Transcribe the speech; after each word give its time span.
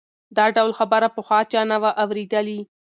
دا 0.37 0.45
ډول 0.55 0.71
خبره 0.79 1.07
پخوا 1.15 1.39
چا 1.51 1.61
نه 1.71 1.77
وه 1.81 1.91
اورېدلې. 2.03 2.59